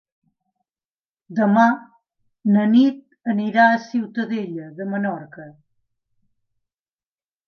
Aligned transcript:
Demà 1.39 1.65
na 2.55 2.63
Nit 2.71 3.29
anirà 3.33 3.65
a 3.73 3.75
Ciutadella 3.83 4.71
de 4.79 4.87
Menorca. 4.95 5.45